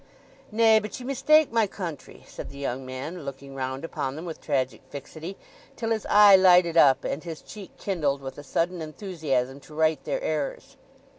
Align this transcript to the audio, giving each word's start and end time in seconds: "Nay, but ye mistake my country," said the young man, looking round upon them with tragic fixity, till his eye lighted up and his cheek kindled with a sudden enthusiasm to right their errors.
"Nay, 0.51 0.79
but 0.79 0.99
ye 0.99 1.05
mistake 1.05 1.51
my 1.51 1.67
country," 1.67 2.23
said 2.25 2.49
the 2.49 2.57
young 2.57 2.87
man, 2.87 3.21
looking 3.23 3.53
round 3.53 3.85
upon 3.85 4.15
them 4.15 4.25
with 4.25 4.41
tragic 4.41 4.81
fixity, 4.89 5.37
till 5.75 5.91
his 5.91 6.07
eye 6.09 6.35
lighted 6.35 6.75
up 6.75 7.03
and 7.05 7.23
his 7.23 7.43
cheek 7.43 7.77
kindled 7.77 8.19
with 8.19 8.39
a 8.39 8.43
sudden 8.43 8.81
enthusiasm 8.81 9.59
to 9.59 9.75
right 9.75 10.03
their 10.03 10.19
errors. 10.23 10.75